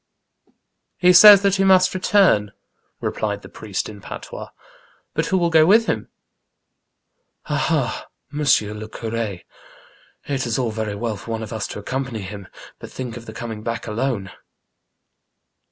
[0.97, 2.53] He says tbat be must return!"
[3.01, 4.49] replied tbe priest in patois.
[5.13, 6.09] But wbo will go witb him?""
[7.45, 7.57] Ah,
[8.09, 8.09] ha!
[8.33, 8.39] M.
[8.39, 9.43] le Cur6.
[10.25, 12.47] It is all very well for one of us to accompany bim,
[12.79, 14.31] but think of the coming back alone